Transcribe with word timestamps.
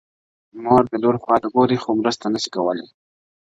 مور 0.63 0.83
د 0.91 0.93
لور 1.03 1.15
خواته 1.23 1.47
ګوري 1.55 1.77
خو 1.83 1.89
مرسته 2.01 2.25
نه 2.33 2.39
سي 2.43 2.49
کولای, 2.55 2.87